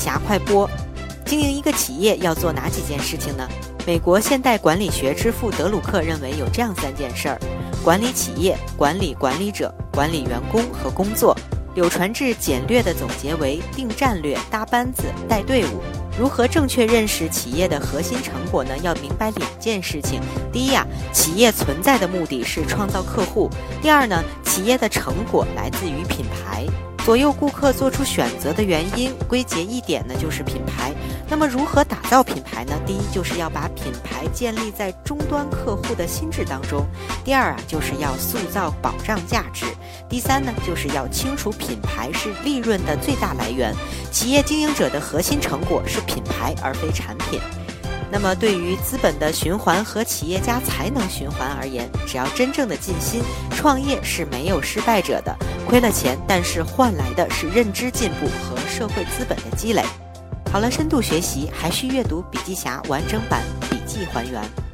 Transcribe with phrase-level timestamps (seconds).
[0.00, 0.68] 侠快播。
[1.26, 3.46] 经营一个企业要做哪几件事情呢？
[3.86, 7.38] 美国现代管理学之父德鲁克认为有这样三件事儿：
[7.84, 11.36] 管理企业、管理管理者、管理员工和工作。
[11.76, 15.80] 柳传志简略的总结为：定战略、搭班子、带队伍。
[16.18, 18.76] 如何正确认识企业的核心成果呢？
[18.78, 20.20] 要明白两件事情：
[20.52, 23.48] 第一呀，企业存在的目的是创造客户；
[23.80, 26.66] 第二呢，企业的成果来自于品牌。
[27.04, 30.92] 左右顾客做出选择的原因，归结一点呢，就是品牌。
[31.28, 32.72] 那么如何打造品牌呢？
[32.86, 36.82] 第一，就是要把品牌建立在终端客户的心智当中；
[37.24, 39.66] 第二啊，就是要塑造保障价值；
[40.08, 43.74] 第三呢，就是要清楚品牌是利润的最大来源。
[44.12, 47.40] 企业经营者的核心成果是品牌，而非产品。
[48.12, 55.36] 那么，对于资本的循环和企业家才能循环而言，只要真正的尽心，创业是没有失败者的。
[55.68, 59.84] 亏了钱，但是换来的是认知进步和社会资本的积累。
[60.52, 64.69] 好了，深度学习还需阅读笔记侠完整版笔记还原。